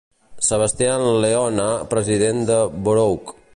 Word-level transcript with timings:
Sebastian 0.45 1.03
Leone, 1.25 1.67
president 1.93 2.43
de 2.51 2.59
Borough. 2.89 3.35